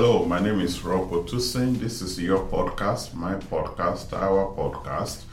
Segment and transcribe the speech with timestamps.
[0.00, 1.76] Hello, my name is Ropo Otusin.
[1.80, 5.24] This is your podcast, my podcast, our podcast,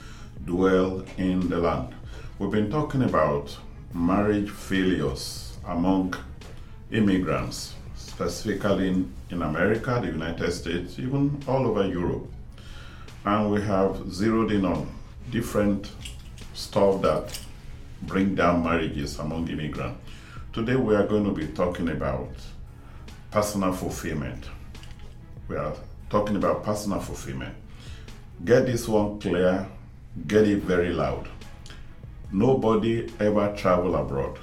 [0.43, 1.93] Dwell in the Land.
[2.39, 3.55] We've been talking about
[3.93, 6.15] marriage failures among
[6.91, 12.27] immigrants, specifically in, in America, the United States, even all over Europe.
[13.23, 14.89] And we have zeroed in on
[15.29, 15.91] different
[16.55, 17.39] stuff that
[18.01, 19.99] bring down marriages among immigrants.
[20.53, 22.31] Today we are going to be talking about
[23.35, 24.45] personal fulfillment.
[25.49, 25.73] We are
[26.09, 27.53] talking about personal fulfillment.
[28.45, 29.67] Get this one clear,
[30.25, 31.27] get it very loud.
[32.31, 34.39] Nobody ever travel abroad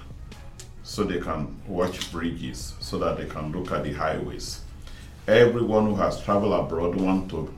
[0.83, 4.61] so they can watch bridges, so that they can look at the highways.
[5.27, 7.51] Everyone who has traveled abroad want to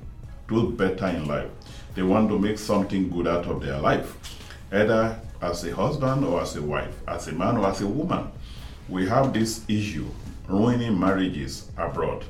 [0.46, 1.50] do better in life.
[1.96, 4.38] They want to make something good out of their life,
[4.70, 8.30] either as a husband or as a wife, as a man or as a woman.
[8.88, 10.06] We have this issue
[10.48, 12.24] ruining marriages abroad,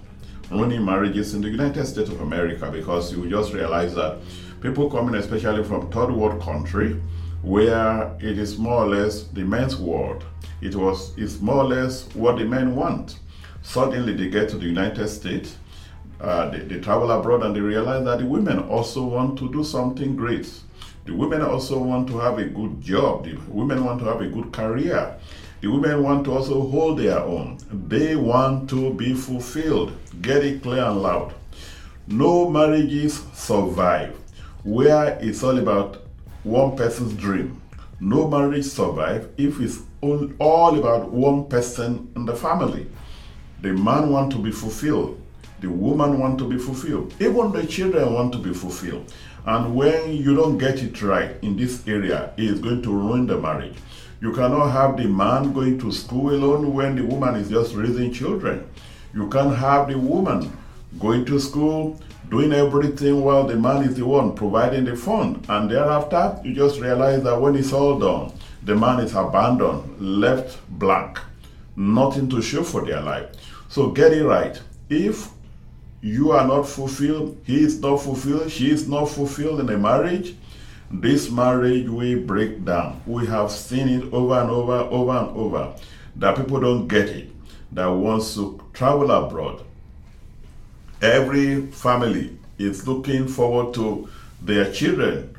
[0.50, 4.18] ruining marriages in the United States of America because you just realize that
[4.60, 7.00] people coming, especially from third world country,
[7.42, 10.24] where it is more or less the men's world.
[10.60, 13.18] It was it's more or less what the men want.
[13.62, 15.56] Suddenly they get to the United States,
[16.20, 19.64] uh, they, they travel abroad and they realize that the women also want to do
[19.64, 20.48] something great.
[21.04, 23.24] The women also want to have a good job.
[23.24, 25.18] The women want to have a good career.
[25.64, 27.56] The women want to also hold their own.
[27.88, 29.94] They want to be fulfilled.
[30.20, 31.32] Get it clear and loud.
[32.06, 34.14] No marriages survive
[34.62, 36.02] where it's all about
[36.42, 37.62] one person's dream.
[37.98, 42.86] No marriage survive if it's all about one person in the family.
[43.62, 45.18] The man want to be fulfilled.
[45.60, 47.14] The woman want to be fulfilled.
[47.20, 49.12] Even the children want to be fulfilled.
[49.46, 53.26] And when you don't get it right in this area, it is going to ruin
[53.26, 53.76] the marriage.
[54.20, 58.12] You cannot have the man going to school alone when the woman is just raising
[58.12, 58.66] children.
[59.12, 60.50] You can't have the woman
[60.98, 62.00] going to school,
[62.30, 65.44] doing everything while the man is the one providing the fund.
[65.48, 68.32] And thereafter, you just realize that when it's all done,
[68.62, 71.20] the man is abandoned, left blank,
[71.76, 73.28] nothing to show for their life.
[73.68, 74.58] So get it right.
[74.88, 75.28] If
[76.04, 80.34] you are not fulfilled, he is not fulfilled, she is not fulfilled in a marriage,
[80.90, 83.00] this marriage will break down.
[83.06, 85.74] We have seen it over and over, over and over,
[86.16, 87.30] that people don't get it,
[87.72, 89.64] that wants to travel abroad.
[91.00, 94.06] Every family is looking forward to
[94.42, 95.34] their children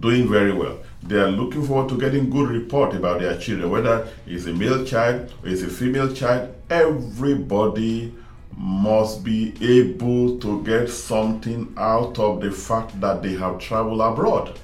[0.00, 0.78] doing very well.
[1.02, 4.82] They are looking forward to getting good report about their children, whether it's a male
[4.86, 6.54] child or it's a female child.
[6.70, 8.14] Everybody
[8.56, 14.58] must be able to get something out of the fact that they have traveled abroad.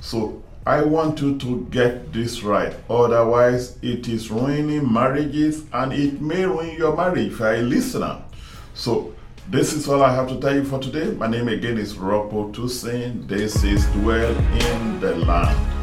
[0.00, 2.74] So I want you to get this right.
[2.90, 8.22] Otherwise, it is ruining marriages and it may ruin your marriage if you're a listener.
[8.74, 9.14] So
[9.48, 11.12] this is all I have to tell you for today.
[11.12, 13.26] My name again is Ropo Otusin.
[13.26, 15.77] This is Dwell in the Land.